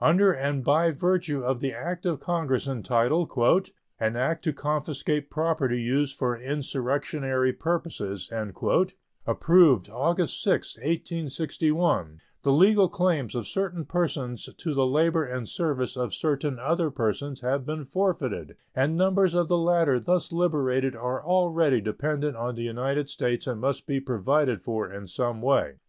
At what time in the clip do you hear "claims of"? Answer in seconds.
12.88-13.46